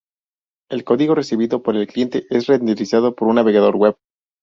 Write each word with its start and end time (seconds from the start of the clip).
El 0.71 0.83
código 0.83 1.13
recibido 1.13 1.61
por 1.61 1.75
el 1.77 1.85
cliente 1.85 2.25
es 2.31 2.47
renderizado 2.47 3.13
por 3.13 3.27
un 3.27 3.35
navegador 3.35 3.75
web. 3.75 3.95